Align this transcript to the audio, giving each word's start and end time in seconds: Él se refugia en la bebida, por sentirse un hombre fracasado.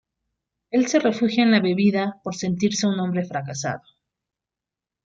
Él 0.71 0.87
se 0.87 0.97
refugia 0.97 1.43
en 1.43 1.51
la 1.51 1.59
bebida, 1.59 2.19
por 2.23 2.33
sentirse 2.35 2.87
un 2.87 2.99
hombre 2.99 3.23
fracasado. 3.23 3.83